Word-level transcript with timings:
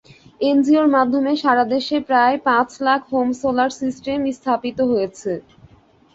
এনজিওর 0.41 0.87
মাধ্যমে 0.95 1.31
সারা 1.43 1.63
দেশে 1.73 1.97
প্রায় 2.09 2.35
পাঁচ 2.47 2.69
লাখ 2.81 3.01
হোম 3.11 3.27
সোলার 3.41 3.71
সিস্টেম 3.79 4.19
স্থাপিত 4.37 4.77
হয়েছে। 4.91 5.31